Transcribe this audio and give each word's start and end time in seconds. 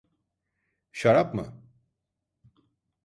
Şarap 0.91 1.33
mı? 1.33 1.53